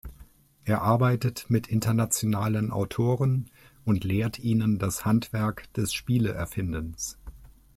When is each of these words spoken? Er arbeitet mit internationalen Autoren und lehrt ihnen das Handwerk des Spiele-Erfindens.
Er 0.65 0.81
arbeitet 0.81 1.45
mit 1.51 1.67
internationalen 1.67 2.71
Autoren 2.71 3.51
und 3.85 4.03
lehrt 4.03 4.39
ihnen 4.39 4.79
das 4.79 5.05
Handwerk 5.05 5.71
des 5.75 5.93
Spiele-Erfindens. 5.93 7.19